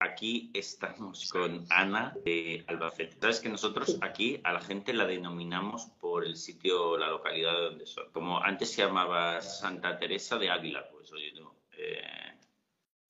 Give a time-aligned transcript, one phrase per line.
[0.00, 3.16] aquí estamos con Ana de Albacete.
[3.20, 7.64] Sabes que nosotros aquí a la gente la denominamos por el sitio, la localidad de
[7.64, 8.10] donde son.
[8.10, 12.02] Como antes se llamaba Santa Teresa de Águila, pues oye, no, eh,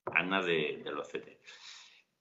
[0.05, 1.39] Ana de, Albacete.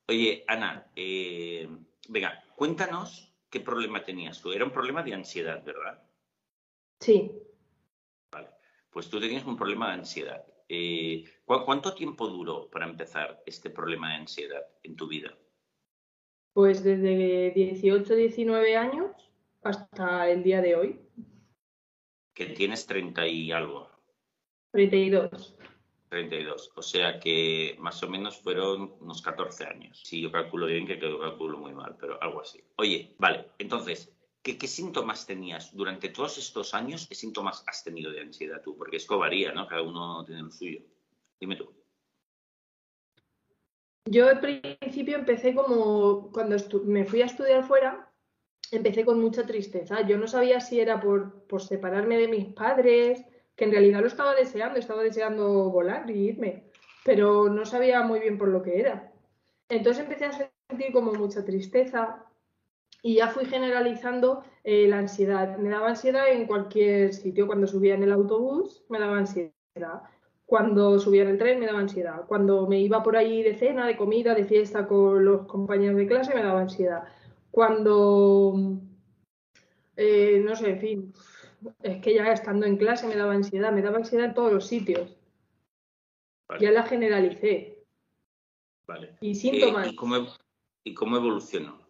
[0.06, 1.68] Oye, Ana, eh,
[2.08, 4.52] venga, cuéntanos qué problema tenías tú.
[4.52, 6.00] Era un problema de ansiedad, ¿verdad?
[7.00, 7.32] Sí.
[8.30, 8.48] Vale,
[8.90, 10.44] pues tú tenías un problema de ansiedad.
[10.72, 15.36] Eh, ¿Cuánto tiempo duró para empezar este problema de ansiedad en tu vida?
[16.52, 19.10] Pues desde 18, 19 años
[19.62, 21.00] hasta el día de hoy.
[22.32, 23.90] Que tienes 30 y algo.
[24.70, 25.56] 32.
[26.08, 26.72] 32.
[26.76, 30.00] O sea que más o menos fueron unos 14 años.
[30.04, 32.62] Si yo calculo bien, que yo calculo muy mal, pero algo así.
[32.76, 37.06] Oye, vale, entonces, ¿Qué, síntomas tenías durante todos estos años?
[37.06, 38.76] ¿Qué síntomas has tenido de ansiedad tú?
[38.76, 39.66] Porque esto varía, ¿no?
[39.66, 40.80] Cada uno tiene lo suyo.
[41.38, 41.70] Dime tú.
[44.06, 48.10] Yo al principio empecé como cuando me fui a estudiar fuera,
[48.70, 50.06] empecé con mucha tristeza.
[50.06, 53.22] Yo no sabía si era por, por separarme de mis padres,
[53.54, 56.70] que en realidad lo estaba deseando, estaba deseando volar y irme,
[57.04, 59.12] pero no sabía muy bien por lo que era.
[59.68, 62.24] Entonces empecé a sentir como mucha tristeza,
[63.02, 65.56] y ya fui generalizando eh, la ansiedad.
[65.58, 67.46] Me daba ansiedad en cualquier sitio.
[67.46, 69.52] Cuando subía en el autobús, me daba ansiedad.
[70.44, 72.26] Cuando subía en el tren, me daba ansiedad.
[72.26, 76.06] Cuando me iba por ahí de cena, de comida, de fiesta con los compañeros de
[76.06, 77.04] clase, me daba ansiedad.
[77.50, 78.78] Cuando,
[79.96, 81.14] eh, no sé, en fin,
[81.82, 83.72] es que ya estando en clase me daba ansiedad.
[83.72, 85.16] Me daba ansiedad en todos los sitios.
[86.58, 87.84] Ya la generalicé.
[88.86, 89.16] Vale.
[89.20, 89.86] Y síntomas.
[89.86, 90.16] ¿y, cómo,
[90.82, 91.89] ¿Y cómo evolucionó?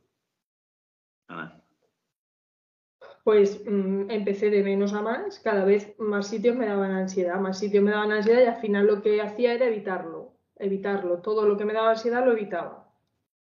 [3.25, 7.59] Pues mm, empecé de menos a más, cada vez más sitios me daban ansiedad, más
[7.59, 11.19] sitios me daban ansiedad y al final lo que hacía era evitarlo, evitarlo.
[11.19, 12.89] Todo lo que me daba ansiedad lo evitaba.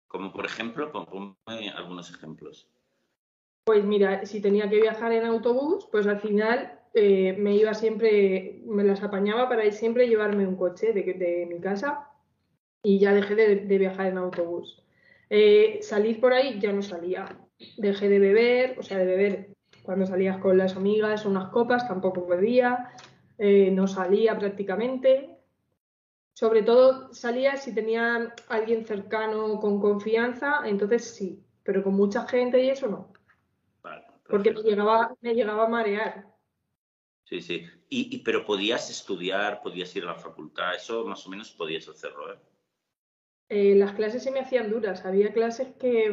[0.07, 2.69] Como por ejemplo, ponme algunos ejemplos.
[3.65, 8.61] Pues mira, si tenía que viajar en autobús, pues al final eh, me iba siempre,
[8.65, 12.09] me las apañaba para ir siempre llevarme un coche de, mi casa
[12.83, 14.83] y ya dejé de, viajar en autobús.
[15.29, 17.42] Eh, salir por ahí ya no salía
[17.77, 19.53] dejé de beber, o sea, de beber
[19.83, 22.91] cuando salías con las amigas unas copas, tampoco bebía,
[23.37, 25.37] eh, no salía prácticamente.
[26.33, 32.63] Sobre todo salía si tenía alguien cercano con confianza, entonces sí, pero con mucha gente
[32.63, 33.13] y eso no.
[34.27, 36.25] Porque me llegaba, me llegaba a marear.
[37.25, 37.65] Sí, sí.
[37.89, 42.33] Y, pero podías estudiar, podías ir a la facultad, eso más o menos podías hacerlo,
[42.33, 42.39] ¿eh?
[43.55, 45.05] Eh, las clases se me hacían duras.
[45.05, 46.11] Había clases que,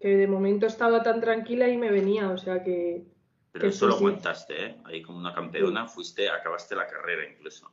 [0.00, 3.04] de momento estaba tan tranquila y me venía, o sea que...
[3.50, 4.76] Pero eso lo aguantaste, ¿eh?
[4.84, 7.72] Ahí como una campeona fuiste, acabaste la carrera incluso.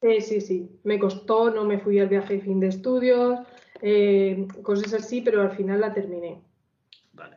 [0.00, 0.80] Sí, sí, sí.
[0.82, 3.40] Me costó, no me fui al viaje de fin de estudios,
[3.82, 6.40] eh, cosas así, pero al final la terminé.
[7.12, 7.36] Vale.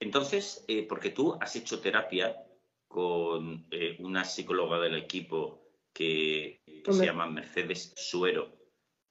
[0.00, 2.42] Entonces, eh, porque tú has hecho terapia
[2.88, 3.66] con
[3.98, 5.60] una psicóloga del equipo
[5.92, 8.63] que, se llama Mercedes Suero,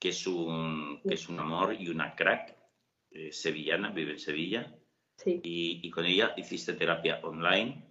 [0.03, 2.58] que es un, que es un amor y una crack
[3.09, 4.75] eh, sevillana, vive en Sevilla.
[5.16, 5.40] Sí.
[5.41, 7.81] Y, con ella hiciste terapia online,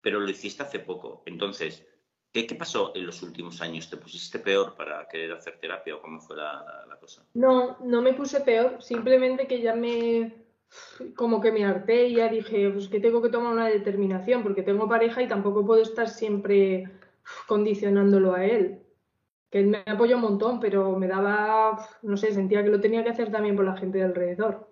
[0.00, 1.22] pero lo hiciste hace poco.
[1.24, 1.86] Entonces,
[2.32, 3.88] ¿qué, ¿qué, pasó en los últimos años?
[3.88, 7.24] ¿Te pusiste peor para querer hacer terapia o cómo fue la, la, cosa?
[7.34, 10.42] No, no me puse peor, simplemente que ya me
[11.14, 14.64] como que me harté y ya dije, pues que tengo que tomar una determinación porque
[14.64, 16.90] tengo pareja y tampoco puedo estar siempre
[17.46, 18.81] condicionándolo a él
[19.52, 23.04] que él me apoyó un montón, pero me daba, no sé, sentía que lo tenía
[23.04, 24.66] que hacer también por la gente de alrededor.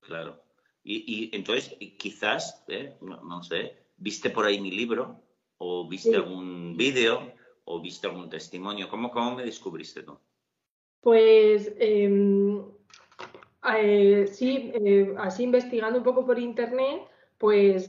[0.00, 0.42] Claro.
[0.82, 2.96] Y, entonces, quizás, ¿eh?
[3.00, 5.20] no, sé, viste por ahí mi libro,
[5.58, 7.32] o viste algún vídeo,
[7.64, 8.88] o viste algún testimonio.
[8.88, 10.18] ¿Cómo, cómo me descubriste tú?
[11.00, 12.64] Pues em,
[13.72, 17.02] eh, sí, eh, así investigando un poco por internet,
[17.38, 17.88] pues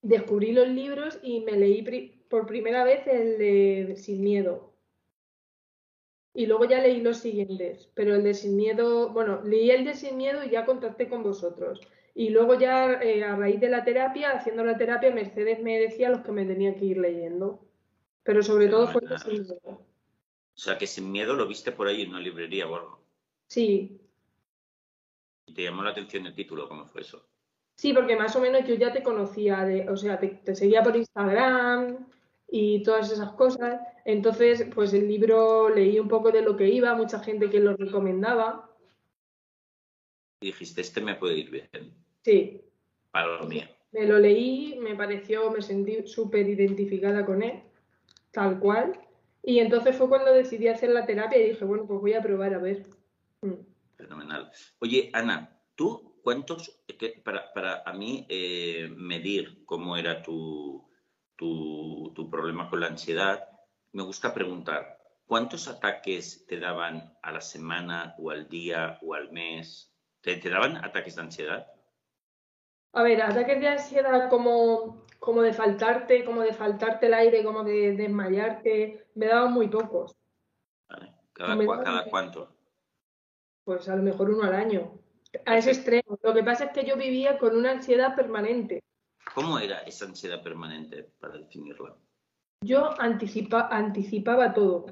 [0.00, 1.82] descubrí los libros y me leí
[2.30, 4.73] por primera vez el de Sin Miedo,
[6.34, 9.94] y luego ya leí los siguientes, pero el de Sin Miedo, bueno, leí el de
[9.94, 11.80] Sin Miedo y ya contacté con vosotros.
[12.14, 16.10] Y luego ya eh, a raíz de la terapia, haciendo la terapia, Mercedes me decía
[16.10, 17.64] los que me tenía que ir leyendo.
[18.24, 19.60] Pero sobre todo fue el Sin Miedo.
[19.64, 23.00] O sea, que Sin Miedo lo viste por ahí en una librería o algo.
[23.46, 24.00] Sí.
[25.46, 26.68] ¿Y te llamó la atención el título?
[26.68, 27.24] ¿Cómo fue eso?
[27.76, 30.96] Sí, porque más o menos yo ya te conocía, de, o sea, te seguía por
[30.96, 32.06] Instagram,
[32.56, 33.80] y todas esas cosas.
[34.04, 37.74] Entonces, pues el libro leí un poco de lo que iba, mucha gente que lo
[37.76, 38.70] recomendaba.
[40.40, 41.94] Y dijiste, este me puede ir bien.
[42.22, 42.60] Sí.
[43.10, 43.64] Para lo mío.
[43.92, 47.62] Me lo leí, me pareció, me sentí súper identificada con él,
[48.30, 49.00] tal cual.
[49.42, 52.54] Y entonces fue cuando decidí hacer la terapia y dije, bueno, pues voy a probar
[52.54, 52.86] a ver.
[53.40, 53.52] Mm.
[53.96, 54.50] Fenomenal.
[54.80, 56.82] Oye, Ana, ¿tú cuántos,
[57.22, 60.84] para, para a mí eh, medir cómo era tu,
[61.36, 63.53] tu, tu problema con la ansiedad,
[63.94, 69.30] me gusta preguntar, ¿cuántos ataques te daban a la semana o al día o al
[69.30, 69.94] mes?
[70.20, 71.66] ¿Te, te daban ataques de ansiedad?
[72.92, 77.62] A ver, ataques de ansiedad como, como de faltarte, como de faltarte el aire, como
[77.62, 80.12] de desmayarte, me daban muy pocos.
[81.32, 82.48] ¿Cada, cuánto?
[83.64, 84.92] Pues a lo mejor uno al año.
[85.46, 86.18] A ese extremo.
[86.22, 88.82] Lo que pasa es que yo vivía con una ansiedad permanente.
[89.34, 91.96] ¿Cómo era esa ansiedad permanente, para definirla?
[92.64, 94.86] Yo anticipa, anticipaba todo.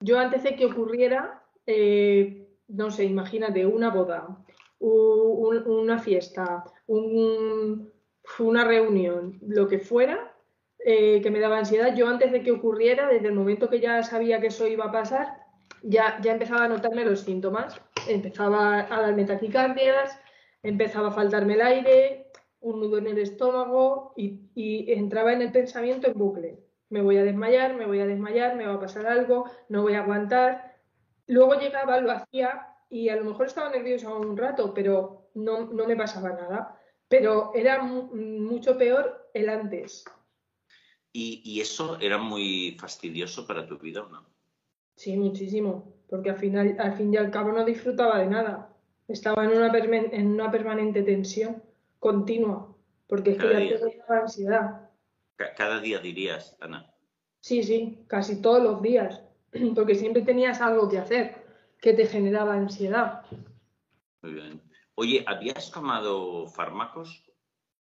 [0.00, 4.44] Yo antes de que ocurriera, eh, no sé, imagínate, una boda,
[4.78, 10.34] una fiesta, una reunión, lo que fuera,
[10.84, 14.02] eh, que me daba ansiedad, yo antes de que ocurriera, desde el momento que ya
[14.02, 15.42] sabía que eso iba a pasar,
[15.82, 17.80] ya, ya empezaba a notarme los síntomas.
[18.08, 20.18] Empezaba a darme taquicardias,
[20.62, 25.52] empezaba a faltarme el aire, un nudo en el estómago y, y entraba en el
[25.52, 26.71] pensamiento en bucle.
[26.92, 29.94] Me voy a desmayar, me voy a desmayar, me va a pasar algo, no voy
[29.94, 30.76] a aguantar.
[31.26, 35.86] Luego llegaba, lo hacía y a lo mejor estaba nerviosa un rato, pero no, no
[35.86, 36.78] me pasaba nada.
[37.08, 40.04] Pero era mucho peor el antes.
[41.14, 44.26] ¿Y, ¿Y, eso era muy fastidioso para tu vida o no?
[44.94, 48.76] Sí, muchísimo, porque al, final, al fin y al cabo no disfrutaba de nada.
[49.08, 51.62] Estaba en una, en una permanente tensión
[51.98, 54.90] continua, porque es que ya tenía ansiedad.
[55.36, 56.94] Cada día dirías, Ana.
[57.40, 59.22] Sí, sí, casi todos los días,
[59.74, 61.42] porque siempre tenías algo que hacer
[61.80, 63.24] que te generaba ansiedad.
[64.22, 64.62] Muy bien.
[64.94, 67.24] Oye, ¿habías tomado fármacos?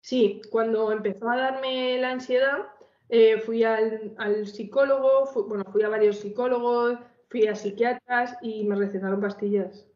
[0.01, 2.67] Sí, cuando empezó a darme la ansiedad,
[3.11, 6.99] eh, fui al, psicólogo, bueno, fui a varios psicólogos,
[7.29, 9.87] fui a psiquiatras y me recetaron pastillas.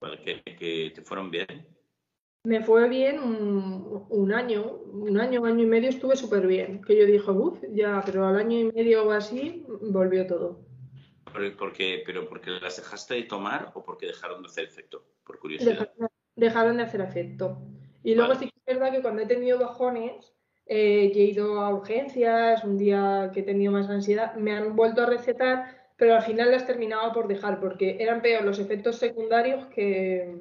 [0.00, 1.68] Vale, ¿que, te fueron bien?
[2.44, 6.82] Me fue bien un, año, un año, un año y medio estuve súper bien.
[6.82, 10.60] Que yo dije, uff, ya, pero al año y medio o así volvió todo.
[11.58, 15.04] Porque, ¿Pero porque las dejaste de tomar o porque dejaron de hacer efecto?
[15.24, 15.90] Por curiosidad.
[16.36, 17.58] Dejaron, de hacer efecto.
[18.02, 20.32] Y luego sí que es verdad que cuando he tenido bajones,
[20.66, 25.02] eh, he ido a urgencias, un día que he tenido más ansiedad, me han vuelto
[25.02, 29.66] a recetar, pero al final las terminaba por dejar, porque eran peor los efectos secundarios
[29.66, 30.36] que,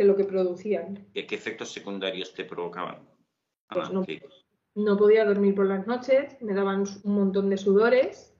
[0.00, 1.06] que lo que producían.
[1.12, 3.06] ¿Y qué efectos secundarios te provocaban?
[3.68, 4.04] Pues ah, no,
[4.74, 8.30] no podía dormir por las noches, me daban un montón de sudores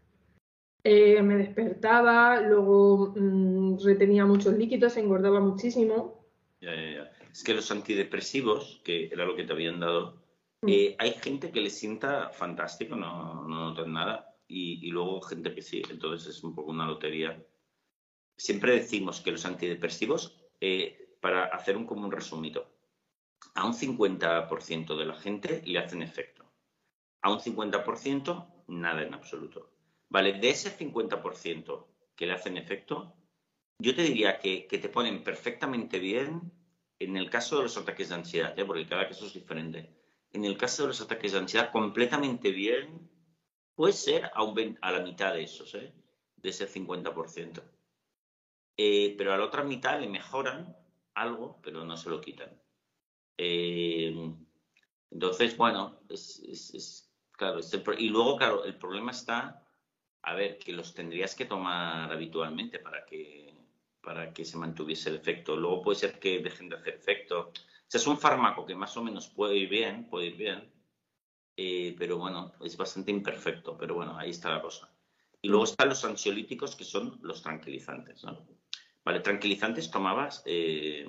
[0.82, 6.26] eh, me despertaba, luego mm, retenía muchos líquidos, engordaba muchísimo.
[6.60, 7.12] Ya, ya, ya.
[7.30, 10.22] Es que los antidepresivos, que era lo que te habían dado,
[10.62, 10.68] mm.
[10.68, 15.54] eh, hay gente que les sienta fantástico, no, no notan nada, y, y, luego gente
[15.54, 17.44] que sí, entonces es un poco una lotería.
[18.36, 22.70] Siempre decimos que los antidepresivos, eh, para hacer un común resumido,
[23.54, 26.50] a un 50% de la gente le hacen efecto,
[27.22, 29.70] a un 50% nada en absoluto.
[30.10, 30.34] ¿vale?
[30.34, 31.86] De ese 50%
[32.16, 33.14] que le hacen efecto,
[33.78, 36.52] yo te diría que, te ponen perfectamente bien
[36.98, 38.64] en el caso de los ataques de ansiedad, ¿eh?
[38.64, 39.88] porque cada caso es diferente.
[40.32, 43.10] En el caso de los ataques de ansiedad, completamente bien,
[43.74, 44.40] puede ser a,
[44.82, 45.94] a la mitad de esos, ¿eh?
[46.36, 47.62] de ese 50%.
[48.76, 50.76] Eh, pero a la otra mitad le mejoran
[51.20, 52.50] algo, pero no se lo quitan.
[53.36, 54.14] Eh,
[55.10, 57.60] entonces, bueno, es, claro,
[57.98, 59.66] y luego, claro, el problema está
[60.22, 63.54] a ver, que los tendrías que tomar habitualmente para que,
[64.02, 65.56] para que se mantuviese el efecto.
[65.56, 67.48] Luego puede ser que dejen de hacer efecto.
[67.48, 67.52] O
[67.86, 70.72] sea, es un fármaco que más o menos puede ir bien, puede ir bien,
[71.56, 74.92] eh, pero bueno, es bastante imperfecto, pero bueno, ahí está la cosa.
[75.42, 78.46] Y luego están los ansiolíticos, que son los tranquilizantes, ¿no?
[79.04, 80.42] Vale, tranquilizantes tomabas.
[80.46, 81.08] Eh,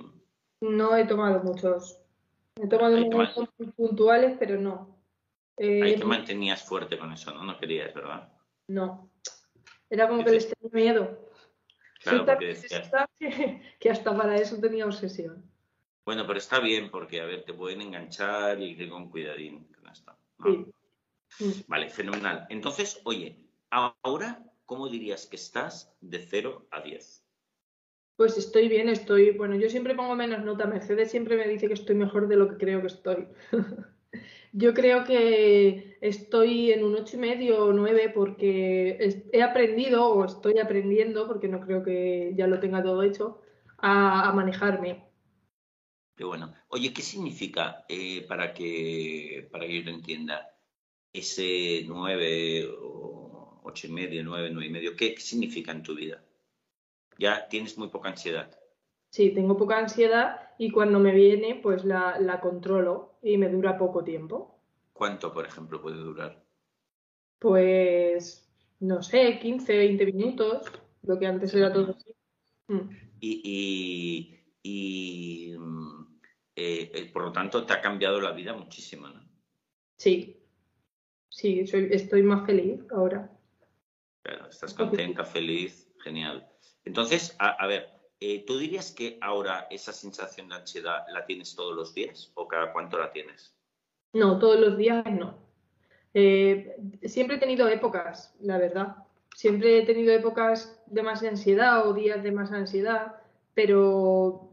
[0.61, 1.99] no he tomado muchos.
[2.55, 4.97] He tomado muchos puntuales, pero no.
[5.57, 7.43] Eh, ahí te mantenías fuerte con eso, ¿no?
[7.43, 8.31] No querías, ¿verdad?
[8.67, 9.09] No.
[9.89, 11.29] Era como que les tenía miedo.
[12.01, 12.57] Claro, porque
[13.79, 15.43] que, hasta para eso tenía obsesión.
[16.03, 19.87] Bueno, pero está bien porque, a ver, te pueden enganchar y ir con cuidadín con
[19.91, 20.15] esto.
[21.67, 22.47] Vale, fenomenal.
[22.49, 27.20] Entonces, oye, ahora, ¿cómo dirías que estás de 0 a 10?
[28.21, 29.31] Pues estoy bien, estoy.
[29.31, 30.67] Bueno, yo siempre pongo menos nota.
[30.67, 33.27] Mercedes siempre me dice que estoy mejor de lo que creo que estoy.
[34.53, 40.23] Yo creo que estoy en un ocho y medio o nueve porque he aprendido o
[40.23, 43.41] estoy aprendiendo, porque no creo que ya lo tenga todo hecho,
[43.79, 45.03] a, manejarme.
[46.15, 46.53] Qué bueno.
[46.67, 50.47] Oye, ¿qué significa eh, para que para que yo te entienda
[51.11, 54.95] ese nueve o ocho y medio, nueve, nueve y medio?
[54.95, 56.23] ¿Qué, significa en tu vida?
[57.21, 58.49] Ya tienes muy poca ansiedad.
[59.11, 63.77] Sí, tengo poca ansiedad y cuando me viene, pues la, la controlo y me dura
[63.77, 64.59] poco tiempo.
[64.91, 66.43] ¿Cuánto, por ejemplo, puede durar?
[67.37, 70.65] Pues, no sé, 15, 20 minutos,
[71.03, 72.11] lo que antes era todo así.
[72.69, 72.89] Mm.
[73.19, 76.19] Y, y, y mm,
[76.55, 79.21] eh, eh, por lo tanto, te ha cambiado la vida muchísimo, ¿no?
[79.95, 80.43] Sí,
[81.29, 83.31] sí, soy, estoy más feliz ahora.
[84.23, 86.50] Claro, estás contenta, feliz, genial.
[86.85, 91.55] Entonces, a, a ver, eh, ¿tú dirías que ahora esa sensación de ansiedad la tienes
[91.55, 93.55] todos los días o cada cuánto la tienes?
[94.13, 95.35] No, todos los días no.
[96.13, 98.97] Eh, siempre he tenido épocas, la verdad.
[99.35, 103.15] Siempre he tenido épocas de más ansiedad o días de más ansiedad,
[103.55, 104.51] pero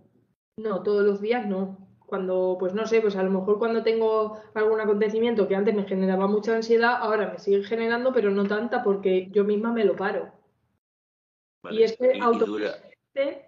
[0.56, 1.76] no, todos los días no.
[2.06, 5.84] Cuando, pues no sé, pues a lo mejor cuando tengo algún acontecimiento que antes me
[5.84, 9.94] generaba mucha ansiedad, ahora me sigue generando, pero no tanta porque yo misma me lo
[9.94, 10.37] paro.
[11.62, 11.80] Vale.
[11.80, 12.20] Y es que Y-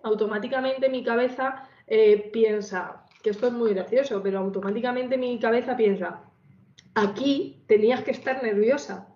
[0.03, 6.25] automáticamente, mi cabeza eh, piensa, que esto es muy gracioso, pero automáticamente mi cabeza piensa,
[6.95, 9.09] aquí tenías que estar nerviosa.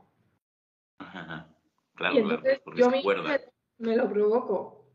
[0.99, 1.51] Ajá.
[1.95, 3.03] Claro, y claro, entonces porque yo me,
[3.79, 4.91] me lo provoco.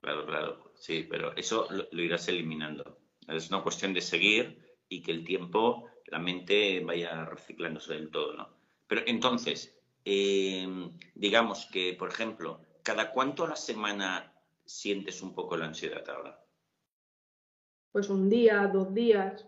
[0.00, 2.98] Claro, claro, sí, pero eso lo, lo irás eliminando.
[3.26, 8.34] Es una cuestión de seguir y que el tiempo, la mente vaya reciclándose del todo,
[8.34, 8.48] ¿no?
[8.86, 10.66] Pero entonces, eh,
[11.14, 14.32] digamos que, por ejemplo, ¿cada cuánto a la semana
[14.64, 16.42] sientes un poco la ansiedad ahora?
[17.92, 19.46] Pues un día, dos días.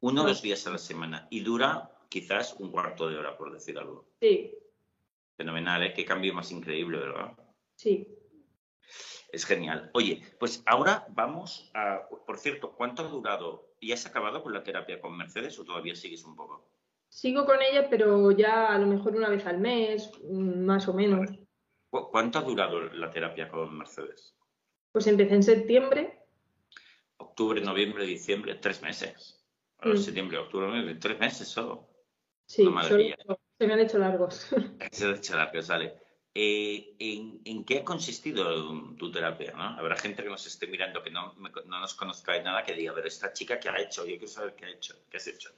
[0.00, 3.52] Uno o dos días a la semana y dura quizás un cuarto de hora, por
[3.52, 4.08] decir algo.
[4.22, 4.56] Sí,
[5.36, 5.92] Fenomenal, ¿eh?
[5.92, 7.36] Qué cambio más increíble, ¿verdad?
[7.76, 8.08] sí.
[9.30, 9.90] Es genial.
[9.92, 13.74] Oye, pues ahora vamos a, por cierto, ¿cuánto ha durado?
[13.80, 16.70] ¿Y has acabado con la terapia con Mercedes o todavía sigues un poco?
[17.10, 20.94] Sigo con ella, pero ya a lo mejor una vez al mes, mm, más o
[20.94, 21.30] menos.
[21.30, 21.41] ¿Cu-
[22.00, 24.34] ¿Cuánto ha durado la terapia con Mercedes?
[24.92, 26.18] Pues empecé en septiembre.
[27.18, 29.44] Octubre, noviembre, diciembre, tres meses.
[29.78, 30.02] Ahora, Mm.
[30.02, 31.88] Septiembre, octubre, noviembre, tres meses solo.
[32.46, 34.48] Sí, solo- se me han hecho largos.
[34.92, 35.94] Se ha hecho largo, sale.
[36.34, 39.52] Eh, ¿en, en qué ha consistido tu terapia?
[39.52, 39.62] ¿no?
[39.78, 42.72] Habrá gente que nos esté mirando que no, me- no nos conozca de nada que
[42.74, 44.02] diga, pero esta chica, ¿qué ha hecho?
[44.06, 44.94] Yo quiero saber qué ha hecho.
[45.10, 45.50] ¿Qué has hecho?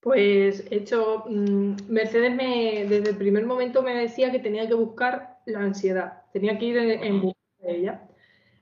[0.00, 4.74] Pues he hecho, mm, Mercedes me, desde el primer momento me decía que tenía que
[4.74, 8.08] buscar la ansiedad, tenía que ir en, en busca de ella.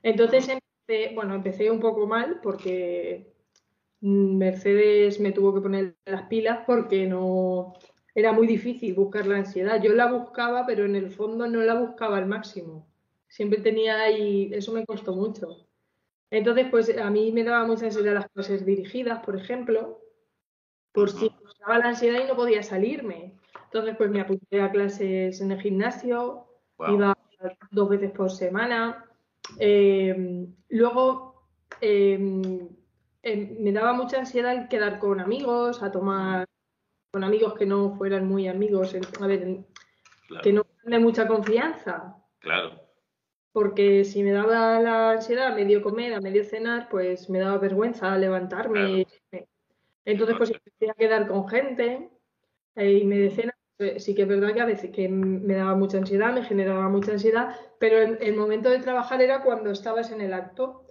[0.03, 3.33] Entonces empecé, bueno, empecé un poco mal porque
[4.01, 7.73] mm, Mercedes me tuvo que poner las pilas porque no
[8.15, 9.81] era muy difícil buscar la ansiedad.
[9.81, 12.87] Yo la buscaba, pero en el fondo no la buscaba al máximo.
[13.27, 15.67] Siempre tenía ahí, eso me costó mucho.
[16.31, 20.01] Entonces, pues a mí me daba mucha ansiedad las clases dirigidas, por ejemplo,
[20.99, 23.33] por si me daba la ansiedad y no podía salirme.
[23.65, 26.47] Entonces, pues me apunté a clases en el gimnasio,
[26.87, 27.17] iba
[27.71, 29.05] dos veces por semana.
[29.59, 31.47] Eh, luego
[31.81, 32.67] eh,
[33.23, 36.45] eh, me daba mucha ansiedad el quedar con amigos, a tomar
[37.11, 39.65] con amigos que no fueran muy amigos, a ver,
[40.27, 42.15] Claro, que no de mucha confianza.
[42.39, 42.79] claro.
[43.51, 48.15] Porque si me daba la ansiedad medio comer, a medio cenar, pues me daba vergüenza
[48.15, 49.07] levantarme.
[50.05, 52.09] Entonces, pues empecé a quedar con gente
[52.75, 53.53] eh, y me de cena.
[53.79, 56.89] eh, Sí que es verdad que a veces que me daba mucha ansiedad, me generaba
[56.89, 60.85] mucha ansiedad, pero el, el momento de trabajar era cuando estabas en el acto.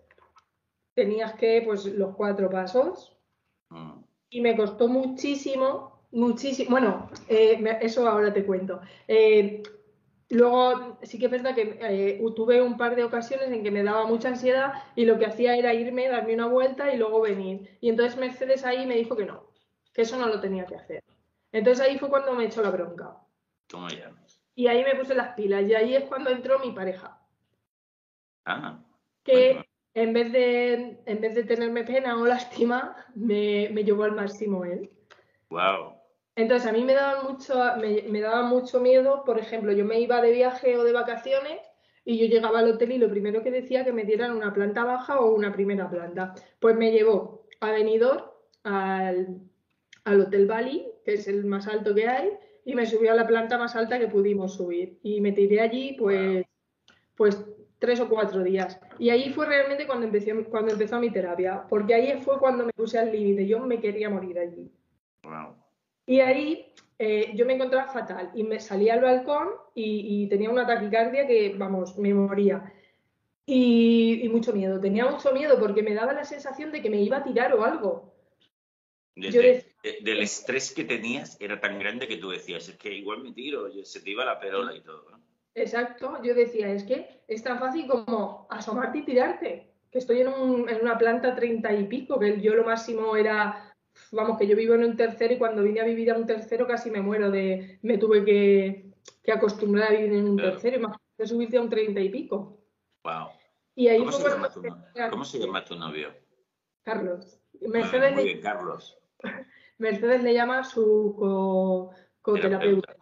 [0.94, 3.14] Tenías que, pues, los cuatro pasos
[3.70, 4.00] Mm.
[4.30, 6.70] y me costó muchísimo, muchísimo.
[6.70, 8.80] Bueno, eh, me- eso ahora te cuento.
[9.06, 9.62] Eh,
[10.30, 13.82] luego sí que es verdad que eh, tuve un par de ocasiones en que me
[13.82, 17.78] daba mucha ansiedad y lo que hacía era irme, darme una vuelta y luego venir.
[17.80, 19.50] Y entonces Mercedes ahí me dijo que no,
[19.92, 21.02] que eso no lo tenía que hacer.
[21.52, 23.16] Entonces ahí fue cuando me echó la bronca.
[23.66, 24.12] Toma ya.
[24.54, 27.20] Y ahí me puse las pilas y ahí es cuando entró mi pareja,
[28.44, 28.80] Ah,
[29.22, 29.64] que Bueno.
[29.94, 34.64] en vez de, en vez de tenerme pena o lástima, me, me llevó al máximo
[34.64, 34.90] él.
[35.50, 35.97] wow.
[36.38, 39.98] Entonces, a mí me daba mucho, me, me daba mucho miedo, por ejemplo, yo me
[39.98, 41.58] iba de viaje o de vacaciones
[42.04, 44.84] y yo llegaba al hotel y lo primero que decía que me dieran una planta
[44.84, 46.36] baja o una primera planta.
[46.60, 48.22] Pues me llevó a Benidorm,
[48.62, 49.40] al,
[50.04, 52.30] al Hotel Bali, que es el más alto que hay,
[52.64, 55.00] y me subió a la planta más alta que pudimos subir.
[55.02, 56.46] Y me tiré allí, pues,
[57.16, 57.44] pues
[57.80, 58.78] tres o cuatro días.
[59.00, 62.72] Y ahí fue realmente cuando empecé, cuando empezó mi terapia, porque ahí fue cuando me
[62.72, 64.70] puse al límite, yo me quería morir allí.
[65.24, 65.57] Wow.
[66.08, 70.48] Y ahí eh, yo me encontraba fatal y me salí al balcón y, y tenía
[70.48, 72.72] una taquicardia que, vamos, me moría.
[73.44, 77.00] Y, y mucho miedo, tenía mucho miedo porque me daba la sensación de que me
[77.02, 78.14] iba a tirar o algo.
[79.14, 82.76] Desde- Yo decía- de- del estrés que tenías era tan grande que tú decías, es
[82.76, 85.10] que igual me tiro, yo- se te iba la perola y todo.
[85.10, 85.20] ¿no?
[85.54, 89.64] Exacto, yo decía, es que es tan fácil como asomarte y tirarte.
[89.90, 93.67] que estoy en, una planta treinta y pico, que yo lo máximo era,
[94.12, 96.66] vamos, que yo vivo en un tercero y cuando vine a vivir a un tercero
[96.66, 98.92] casi me muero de, me tuve que,
[99.32, 102.58] acostumbrar a vivir en un tercero, imagínate subirte a un treinta y pico.
[103.04, 103.28] Wow.
[103.74, 104.62] Y ahí ¿Cómo, se llama tu,
[105.10, 106.12] ¿Cómo se llama tu novio?
[106.82, 107.38] Carlos.
[107.60, 108.98] Mercedes muy bien, Carlos.
[109.78, 111.90] Mercedes le llama su co,
[112.22, 112.96] coterapeuta.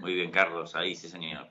[0.00, 1.48] Muy bien, Carlos, ahí sí, señor.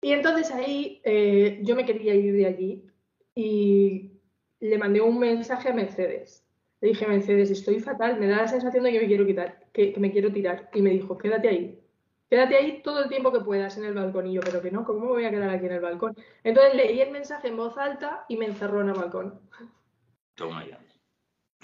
[0.00, 2.86] Y entonces ahí eh, yo me quería ir de allí
[3.34, 4.20] y
[4.60, 6.41] le mandé un mensaje a Mercedes.
[6.82, 9.94] Le dije, Mercedes, estoy fatal, me da la sensación de que me quiero quitar, que,
[9.98, 10.68] me quiero tirar.
[10.74, 11.80] Y me dijo, quédate ahí.
[12.28, 14.26] Quédate ahí todo el tiempo que puedas en el balcón.
[14.26, 16.16] Y yo, pero que no, ¿cómo me voy a quedar aquí en el balcón?
[16.42, 19.40] Entonces leí el mensaje en voz alta y me encerró en el balcón.
[20.34, 20.80] Toma ya.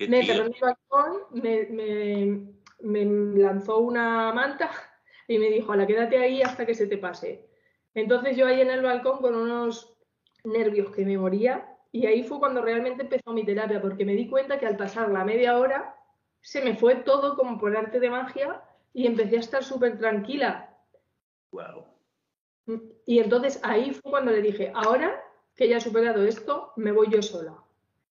[0.06, 3.04] Me encerró en el balcón, me, me
[3.42, 4.70] lanzó una manta
[5.26, 7.44] y me dijo, la quédate ahí hasta que se te pase.
[7.92, 9.98] Entonces yo ahí en el balcón con unos
[10.44, 14.28] nervios que me moría y ahí fue cuando realmente empezó mi terapia, porque me di
[14.28, 15.97] cuenta que al pasar la media hora
[16.40, 20.76] se me fue todo como por arte de magia y empecé a estar súper tranquila.
[21.50, 21.85] Wow.
[23.07, 25.23] Y entonces ahí fue cuando le dije, ahora
[25.57, 27.54] que ya he superado esto, me voy yo sola.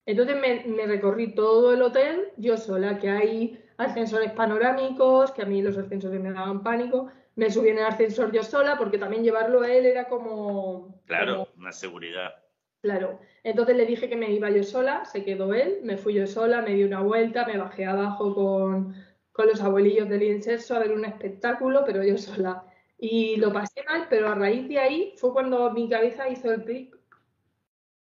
[0.06, 5.62] Entonces me, recorrí todo el hotel yo sola, que hay ascensores panorámicos, que a mí
[5.62, 7.12] los ascensores me daban pánico.
[7.36, 11.02] Me subí en el ascensor yo sola porque también llevarlo a él era como...
[11.06, 12.34] Claro, una seguridad.
[12.82, 13.20] Claro.
[13.44, 16.62] Entonces le dije que me iba yo sola, se quedó él, me fui yo sola,
[16.62, 18.96] me di una vuelta, me bajé abajo con,
[19.32, 22.64] con los abuelillos del incenso a ver un espectáculo, pero yo sola.
[23.00, 26.64] Y lo pasé mal, pero a raíz de ahí fue cuando mi cabeza hizo el
[26.64, 26.98] clic.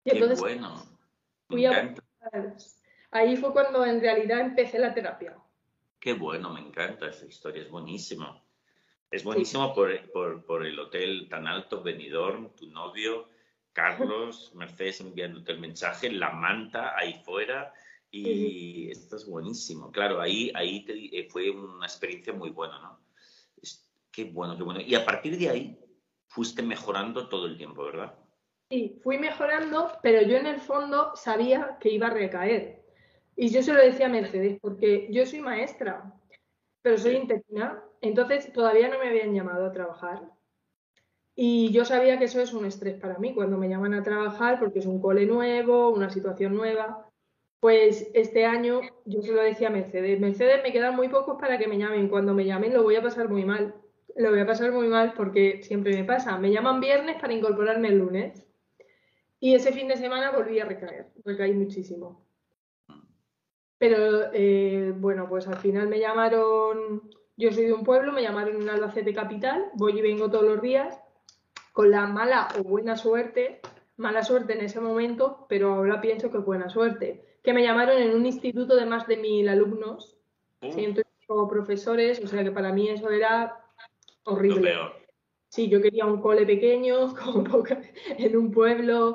[0.05, 0.83] Y entonces bueno.
[1.49, 1.95] fui a...
[3.11, 5.37] Ahí fue cuando en realidad empecé la terapia.
[5.99, 8.45] Qué bueno, me encanta esa historia, es buenísimo.
[9.11, 13.29] Es buenísimo por, por, por, el hotel tan alto, Benidorm, tu novio,
[13.79, 17.73] Carlos, Mercedes enviándote el mensaje, la manta ahí fuera
[18.11, 19.93] y esto es buenísimo.
[19.93, 22.99] Claro, ahí, ahí eh, fue una experiencia muy buena, ¿no?
[24.11, 24.81] qué bueno, qué bueno.
[24.81, 25.79] Y a partir de ahí
[26.27, 28.19] fuiste mejorando todo el tiempo, ¿verdad?
[28.69, 32.85] Sí, fui mejorando, pero yo en el fondo sabía que iba a recaer.
[33.37, 36.13] Y yo se lo decía a Mercedes, porque yo soy maestra,
[36.83, 40.29] pero soy interina, entonces todavía no me habían llamado a trabajar.
[41.41, 44.59] Y yo sabía que eso es un estrés para mí cuando me llaman a trabajar
[44.59, 47.09] porque es un cole nuevo, una situación nueva.
[47.61, 51.57] Pues este año yo se lo decía a Mercedes, Mercedes me quedan muy pocos para
[51.57, 52.09] que me llamen.
[52.09, 53.73] Cuando me llamen lo voy a pasar muy mal.
[54.17, 56.37] Lo voy a pasar muy mal porque siempre me pasa.
[56.39, 58.45] Me llaman viernes para incorporarme el lunes.
[59.39, 62.27] Y ese fin de semana volví a recaer, recaí muchísimo.
[63.79, 68.61] Pero eh, bueno, pues al final me llamaron, yo soy de un pueblo, me llamaron
[68.61, 71.01] en Albacete Capital, voy y vengo todos los días
[71.79, 73.61] con la mala o buena suerte,
[73.99, 78.17] mala suerte en ese momento, pero ahora pienso que buena suerte, que me llamaron en
[78.17, 80.17] un instituto de más de mil alumnos,
[80.61, 81.49] uh.
[81.49, 83.65] profesores, o sea que para mí eso era
[84.25, 84.75] horrible.
[85.51, 87.47] Sí, yo quería un cole pequeño, como
[88.09, 89.15] en un pueblo,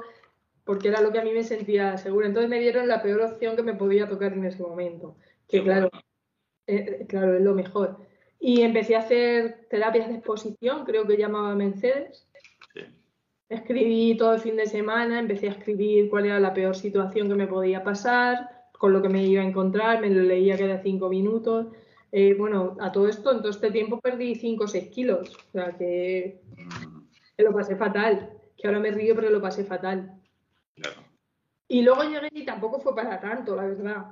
[0.63, 2.27] porque era lo que a mí me sentía segura.
[2.27, 5.17] Entonces me dieron la peor opción que me podía tocar en ese momento,
[5.49, 5.89] que claro,
[6.67, 7.97] eh, claro, es lo mejor.
[8.39, 12.25] Y empecé a hacer terapias de exposición, creo que llamaba Mercedes,
[13.49, 17.35] Escribí todo el fin de semana, empecé a escribir cuál era la peor situación que
[17.35, 21.09] me podía pasar, con lo que me iba a encontrar, me lo leía cada cinco
[21.09, 21.67] minutos.
[22.15, 25.35] Eh, bueno, a todo esto, en todo este tiempo perdí 5 o 6 kilos.
[25.35, 26.41] O sea que,
[27.39, 28.29] lo pasé fatal.
[28.55, 30.21] Que ahora me río, pero lo pasé fatal.
[31.67, 34.05] Y luego llegué y tampoco fue para tanto, la verdad.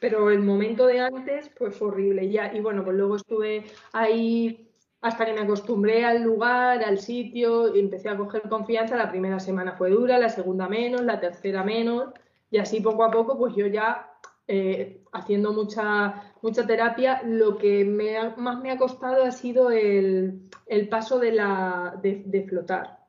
[0.00, 2.30] Pero el momento de antes, pues fue horrible.
[2.30, 4.63] Ya, y bueno, pues luego estuve ahí
[5.04, 8.96] hasta que me acostumbré al lugar, al sitio, y empecé a coger confianza.
[8.96, 12.08] La primera semana fue dura, la segunda menos, la tercera menos,
[12.50, 14.10] y así poco a poco, pues yo ya
[14.48, 20.48] eh, haciendo mucha, mucha terapia, lo que más me ha costado ha sido el,
[20.88, 23.00] paso de, la, de, flotar.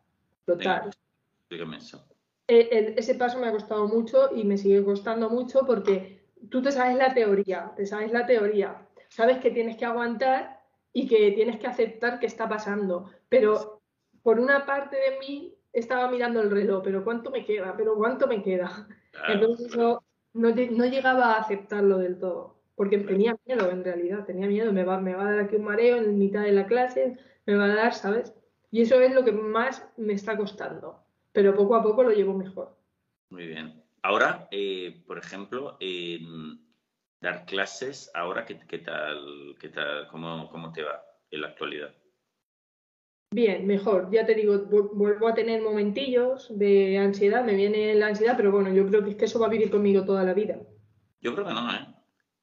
[0.44, 0.90] Flotar.
[2.50, 6.74] Eh, ese paso me ha costado mucho y me sigue costando mucho porque tú te
[6.74, 10.55] sabes la teoría, te sabes la teoría, sabes que tienes que aguantar
[10.98, 13.12] y que tienes que aceptar que está pasando.
[13.28, 13.82] Pero
[14.24, 17.76] por una parte de mí estaba mirando el reloj, pero ¿cuánto me queda?
[17.76, 18.88] ¿Pero cuánto me queda?
[19.28, 24.72] Entonces yo no, llegaba a aceptarlo del todo, porque tenía miedo en realidad, tenía miedo,
[24.72, 27.56] me va, me va a dar aquí un mareo en mitad de la clase, me
[27.56, 28.34] va a dar, ¿sabes?
[28.72, 31.04] Y eso es lo que más me está costando,
[31.34, 32.74] pero poco a poco lo llevo mejor.
[33.32, 33.84] Muy bien.
[34.02, 35.78] Ahora, eh, por ejemplo,
[37.26, 41.94] dar clases ahora, ¿qué, qué tal, qué tal cómo, cómo te va en la actualidad?
[43.32, 44.10] Bien, mejor.
[44.12, 44.60] Ya te digo,
[44.94, 49.10] vuelvo a tener momentillos de ansiedad, me viene la ansiedad, pero bueno, yo creo que
[49.10, 50.60] es que eso va a vivir conmigo toda la vida.
[51.20, 51.88] Yo creo que no, ¿eh?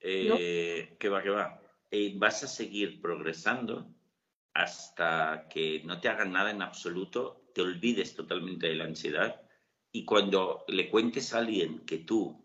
[0.00, 1.62] eh Que va, que va.
[1.90, 3.94] Eh, vas a seguir progresando
[4.52, 9.40] hasta que no te hagan nada en absoluto, te olvides totalmente de la ansiedad
[9.92, 12.42] y cuando le cuentes a alguien que tú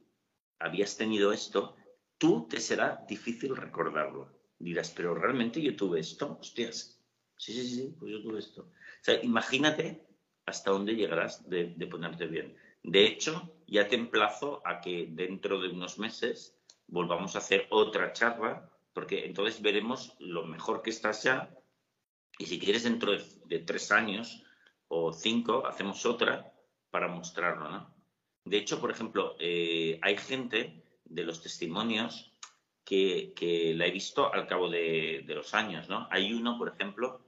[0.60, 1.76] habías tenido esto,
[2.17, 4.32] tú te será difícil recordarlo.
[4.60, 6.97] Dirás, pero realmente yo tuve esto, hostias,
[7.38, 8.62] Sí, sí, sí, pues yo tuve esto.
[8.63, 10.06] O sea, imagínate
[10.45, 12.58] hasta dónde llegarás de, ponerte bien.
[12.84, 18.13] De hecho, ya te emplazo a que dentro de unos meses volvamos a hacer otra
[18.13, 21.53] charla, porque entonces veremos lo mejor que estás ya.
[22.39, 23.12] Y si quieres, dentro
[23.45, 24.43] de, tres años
[24.88, 26.53] o cinco, hacemos otra
[26.89, 27.93] para mostrarlo, ¿no?
[28.45, 32.34] De hecho, por ejemplo, eh, hay gente de los testimonios
[32.84, 33.34] que,
[33.76, 36.08] la he visto al cabo de, de, los años, ¿no?
[36.10, 37.22] Hay uno, por ejemplo,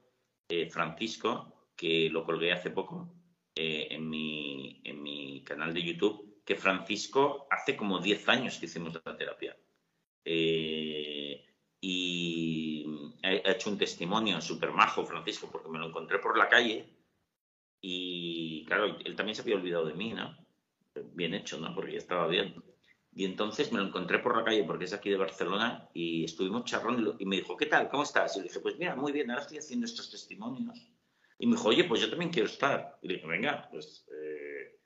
[0.70, 3.08] Francisco, que lo colgué hace poco
[3.56, 8.66] eh, en, mi, en mi canal de YouTube, que Francisco hace como 10 años que
[8.66, 9.58] hicimos la terapia.
[10.26, 11.46] Eh,
[11.82, 12.86] y
[13.24, 16.90] ha hecho un testimonio súper majo, Francisco, porque me lo encontré por la calle
[17.82, 20.38] y, claro, él también se había olvidado de mí, ¿no?
[21.14, 21.74] Bien hecho, ¿no?
[21.74, 22.62] Porque ya estaba bien.
[23.20, 26.64] Y entonces me lo encontré por la calle porque es aquí de Barcelona y estuvimos
[26.64, 27.90] charlando y me dijo, ¿qué tal?
[27.90, 28.38] ¿Cómo estás?
[28.38, 30.90] Y le dije, pues mira, muy bien, ahora estoy haciendo estos testimonios.
[31.38, 32.98] Y me dijo, oye, pues yo también quiero estar.
[33.02, 34.80] Y le dije, venga, pues eh,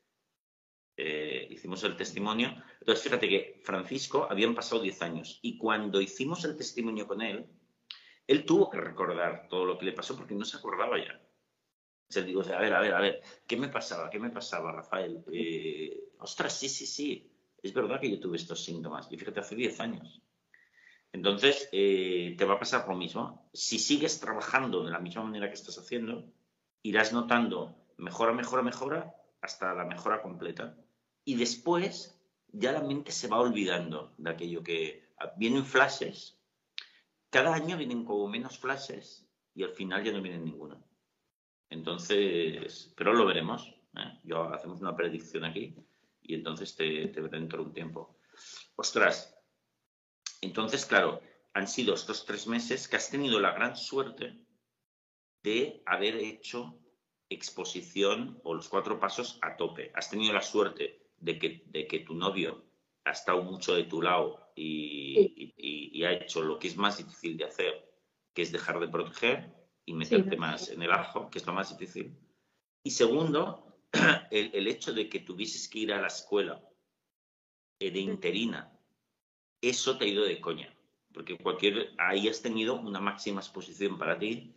[0.97, 2.55] eh, hicimos el testimonio.
[2.79, 7.45] Entonces, fíjate que Francisco habían pasado 10 años y cuando hicimos el testimonio con él,
[8.25, 11.21] él tuvo que recordar todo lo que le pasó porque no se acordaba ya.
[12.09, 14.09] O sea, digo, a ver, a ver, a ver, ¿qué me pasaba?
[14.09, 15.23] ¿Qué me pasaba, Rafael?
[15.31, 17.29] Eh, ostras, sí, sí, sí
[17.63, 19.07] es verdad que yo tuve estos síntomas.
[19.09, 20.21] Y fíjate, hace 10 años.
[21.13, 23.49] Entonces, eh, te va a pasar lo mismo.
[23.53, 26.25] Si sigues trabajando de la misma manera que estás haciendo,
[26.81, 30.75] irás notando mejora, mejora, mejora, hasta la mejora completa.
[31.23, 32.19] Y después,
[32.51, 36.37] ya la mente se va olvidando de aquello que vienen flashes.
[37.29, 40.83] Cada año vienen como menos flashes y al final ya no vienen ninguno.
[41.69, 43.73] Entonces, pero lo veremos.
[43.95, 44.19] ¿eh?
[44.23, 45.75] Yo hacemos una predicción aquí
[46.23, 48.17] y entonces te, te dentro de un tiempo.
[48.75, 49.37] Ostras,
[50.41, 51.21] entonces, claro,
[51.53, 54.37] han sido estos tres meses que has tenido la gran suerte
[55.43, 56.79] de haber hecho
[57.29, 59.91] exposición o los cuatro pasos a tope.
[59.95, 62.63] Has tenido la suerte de que, de que tu novio
[63.05, 67.37] ha estado mucho de tu lado y, y, ha hecho lo que es más difícil
[67.37, 67.91] de hacer,
[68.33, 69.53] que es dejar de proteger
[69.85, 72.17] y meterte más en el ajo, que es lo más difícil.
[72.83, 73.72] Y segundo,
[74.31, 76.61] el, hecho de que tuvieses que ir a la escuela
[77.79, 78.71] eh, de interina,
[79.61, 80.75] eso te ha ido de coña,
[81.13, 84.55] porque cualquier, ahí has tenido una máxima exposición para ti,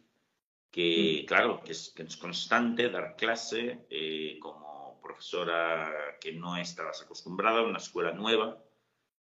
[0.71, 7.79] que claro, que es, constante, dar clase eh, como profesora que no estabas acostumbrada, una
[7.79, 8.63] escuela nueva,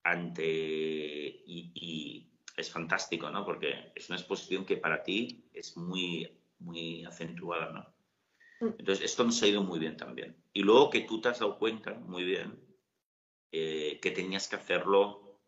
[0.04, 3.46] ante, y, y es fantástico, ¿no?
[3.46, 7.99] Porque es una exposición que para ti es muy, muy acentuada, ¿no?
[8.60, 10.36] Entonces, esto nos ha ido muy bien también.
[10.54, 12.60] Y luego que tú te has dado cuenta, muy bien,
[13.52, 15.40] eh, que tenías que hacerlo,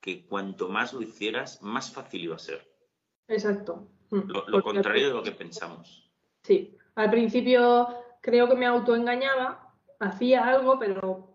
[0.00, 2.66] que cuanto más lo hicieras, más fácil iba a ser.
[3.28, 3.88] Exacto.
[4.10, 6.10] Lo, contrario de lo que pensamos.
[6.42, 7.88] Sí, al principio
[8.20, 11.33] creo que me autoengañaba, hacía algo, pero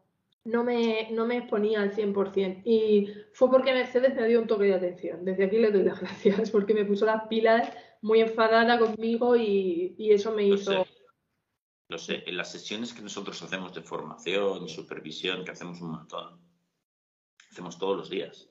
[0.49, 2.61] no me, no me exponía al 100%.
[2.65, 5.23] Y fue porque Mercedes me dio un toque de atención.
[5.23, 9.95] Desde aquí le doy las gracias, porque me puso las pilas muy enfadada conmigo y,
[9.97, 10.85] eso me hizo...
[11.89, 12.23] Lo sé.
[12.27, 16.39] en las sesiones que nosotros hacemos de formación, supervisión, que hacemos un montón,
[17.49, 18.47] hacemos todos los días,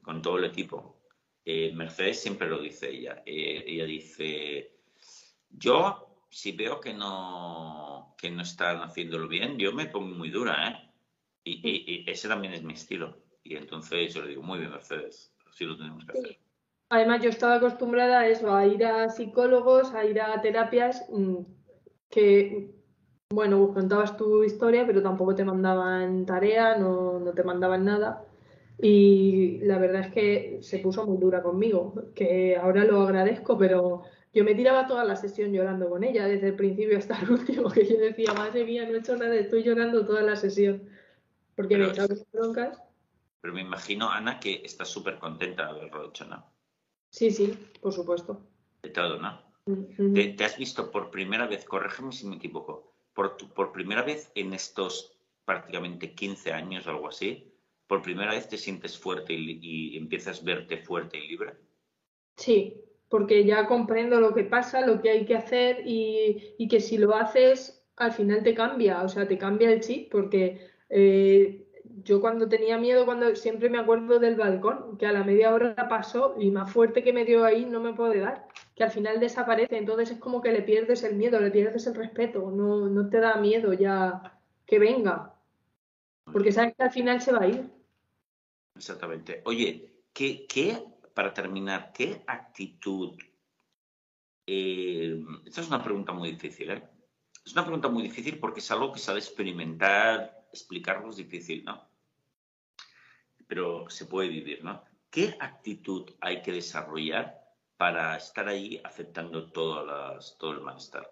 [0.00, 1.02] con todo el equipo.
[1.44, 3.22] Eh, Mercedes siempre lo dice ella.
[3.26, 4.78] Eh, ella dice,
[5.50, 10.68] yo si veo que no, que no están haciéndolo bien, yo me pongo muy dura,
[10.68, 10.91] ¿eh?
[11.44, 13.16] Y, ese también es mi estilo.
[13.42, 16.38] Y entonces yo le digo, muy bien, Mercedes, así lo tenemos que hacer.
[16.90, 21.38] Además, yo estaba acostumbrada a eso, a ir a psicólogos, a ir a terapias mm,
[22.10, 22.70] que,
[23.30, 28.24] bueno, contabas tu historia, pero tampoco te mandaban tarea, no, no te mandaban nada.
[28.78, 34.02] Y la verdad es que se puso muy dura conmigo, que ahora lo agradezco, pero
[34.34, 37.70] yo me tiraba toda la sesión llorando con ella, desde el principio hasta el último,
[37.70, 40.82] que yo decía, madre mía, no he hecho nada, estoy llorando toda la sesión.
[41.56, 42.78] Porque me echaba broncas.
[43.40, 46.52] Pero me imagino, Ana, que estás súper contenta de haberlo hecho, ¿no?
[47.10, 48.40] Sí, sí, por supuesto.
[48.82, 49.42] De todo, ¿no?
[50.14, 54.52] ¿Te, has visto por primera vez, corrígeme si me equivoco, por, por primera vez en
[54.54, 57.52] estos prácticamente 15 años o algo así,
[57.86, 61.52] por primera vez te sientes fuerte y, empiezas a verte fuerte y libre?
[62.36, 66.96] Sí, porque ya comprendo lo que pasa, lo que hay que hacer y, que si
[66.98, 71.66] lo haces al final te cambia, o sea, te cambia el chip, porque eh,
[72.04, 75.88] yo cuando tenía miedo, cuando siempre me acuerdo del balcón, que a la media hora
[75.88, 79.18] pasó y más fuerte que me dio ahí no me puede dar, que al final
[79.18, 83.08] desaparece, entonces es como que le pierdes el miedo, le pierdes el respeto, no, no
[83.08, 85.34] te da miedo ya que venga,
[86.30, 87.70] porque sabes que al final se va a ir.
[88.76, 89.40] Exactamente.
[89.44, 93.18] Oye, ¿qué, qué para terminar, qué actitud?
[94.46, 96.82] Eh, esta es una pregunta muy difícil, ¿eh?
[97.44, 101.88] Es una pregunta muy difícil porque es algo que de experimentar explicarlo es difícil, ¿no?
[103.46, 104.84] Pero se puede vivir, ¿no?
[105.10, 107.38] ¿Qué actitud hay que desarrollar
[107.76, 111.10] para estar ahí aceptando todo el malestar?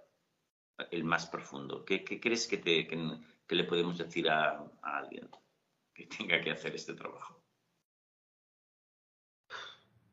[0.91, 1.85] El más profundo.
[1.85, 2.57] ¿Qué, crees que,
[3.49, 5.29] le podemos decir a, alguien
[5.93, 7.43] que tenga que hacer este trabajo?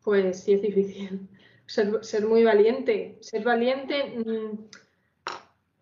[0.03, 1.29] Pues sí, es difícil.
[1.65, 3.17] Ser, muy valiente.
[3.21, 4.69] Ser valiente, mm,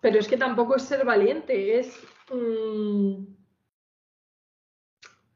[0.02, 2.00] pero es que tampoco es ser valiente, es
[2.32, 3.35] mm,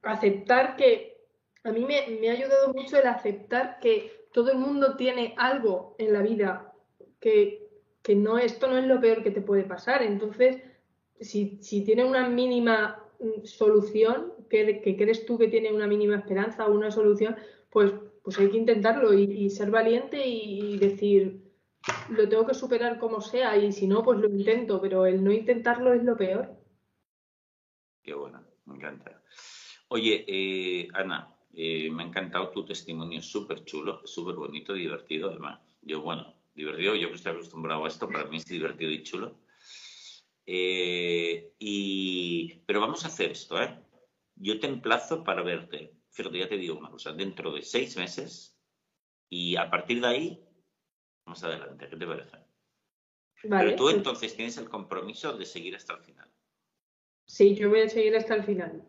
[0.04, 1.20] aceptar que,
[1.64, 6.14] a mí me, ha ayudado mucho el aceptar que todo el mundo tiene algo en
[6.14, 6.74] la vida,
[7.20, 7.68] que,
[8.16, 10.02] no, esto no es lo peor que te puede pasar.
[10.02, 10.58] Entonces,
[11.20, 16.66] si, si tiene una mínima mm, solución, que, crees tú que tiene una mínima esperanza
[16.66, 17.36] o una solución,
[17.70, 21.44] pues, pues hay que intentarlo y, ser valiente y, decir,
[22.10, 25.32] lo tengo que superar como sea y si no, pues lo intento, pero el no
[25.32, 26.56] intentarlo es lo peor.
[28.02, 29.22] Qué bueno, me encanta.
[29.92, 35.60] Oye, eh, Ana, eh, me ha encantado tu testimonio, súper chulo, súper bonito, divertido además.
[35.82, 39.40] Yo, bueno, divertido, yo que estoy acostumbrado a esto, para mí es divertido y chulo.
[40.46, 43.80] Eh, y, pero vamos a hacer esto, ¿eh?
[44.36, 48.56] Yo te emplazo para verte, fíjate, ya te digo una cosa, dentro de seis meses
[49.28, 50.44] y a partir de ahí,
[51.26, 52.38] más adelante, ¿qué te parece?
[53.44, 56.30] Vale, pero tú pues entonces tienes el compromiso de seguir hasta el final.
[57.26, 58.88] Sí, yo voy a seguir hasta el final.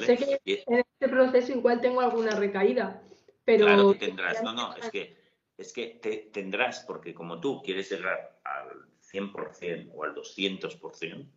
[0.00, 3.02] Sé que en este proceso igual tengo alguna recaída,
[3.44, 3.66] pero...
[3.66, 5.16] Claro que tendrás, no, no, es que,
[5.56, 11.30] es que te, tendrás, porque como tú quieres llegar al 100% o al 200%,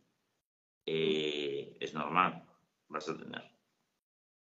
[0.87, 2.43] eh, es normal,
[2.87, 3.43] vas a tener.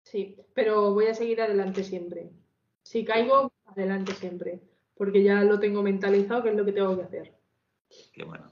[0.01, 2.31] Sí, pero voy a seguir adelante siempre.
[2.81, 4.59] Si caigo, adelante siempre,
[4.95, 7.37] porque ya lo tengo mentalizado, que es lo que tengo que hacer.
[8.11, 8.51] Qué bueno.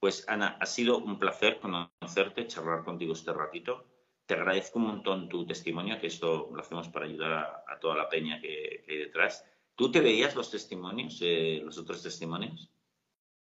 [0.00, 3.84] Pues Ana, ha sido un placer conocerte, charlar contigo este ratito
[4.28, 8.10] te agradezco un montón tu testimonio, que esto lo hacemos para ayudar a, toda la
[8.10, 9.42] peña que, hay detrás.
[9.74, 12.70] ¿Tú te veías los testimonios, eh, los otros testimonios?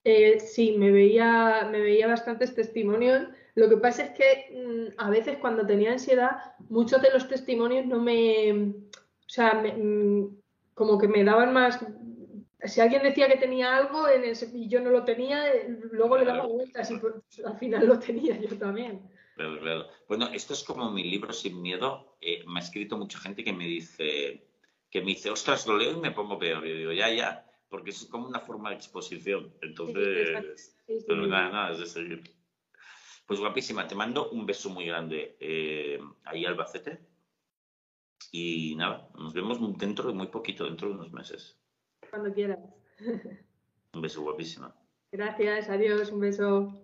[0.04, 3.28] Eh, sí, me veía, me veía bastantes testimonios.
[3.54, 7.86] Lo que pasa es que mm, a veces cuando tenía ansiedad, muchos de los testimonios
[7.86, 10.36] no me, o sea, mm,
[10.74, 11.82] como que me daban más.
[12.62, 15.42] Si alguien decía que tenía algo en y yo no lo tenía,
[15.92, 19.13] luego le daba vueltas y pues, al final lo tenía yo también.
[20.08, 22.16] Bueno, esto es como mi libro Sin Miedo.
[22.20, 24.46] Eh, me ha escrito mucha gente que me dice,
[24.90, 26.64] que me dice, ostras, lo leo y me pongo peor.
[26.64, 29.52] Yo digo, ya, ya, porque es como una forma de exposición.
[29.62, 32.22] Entonces, pero nada, nada, es de seguir.
[33.26, 37.00] Pues guapísima, te mando un beso muy grande eh, ahí Albacete.
[38.30, 41.58] Y nada, nos vemos dentro de muy poquito, dentro de unos meses.
[42.10, 42.58] Cuando quieras.
[43.92, 44.74] Un beso guapísima.
[45.12, 46.83] Gracias, adiós, un beso.